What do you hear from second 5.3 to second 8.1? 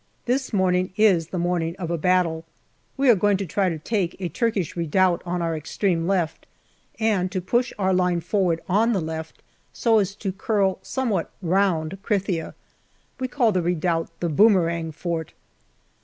our extreme left, and to push our